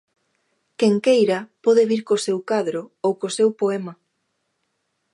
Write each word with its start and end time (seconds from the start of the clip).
Quen 0.79 0.95
queira 1.05 1.39
pode 1.65 1.83
vir 1.89 2.01
co 2.07 2.23
seu 2.25 2.37
cadro 2.49 2.81
ou 3.05 3.11
co 3.19 3.27
seu 3.37 3.49
poema. 3.61 3.93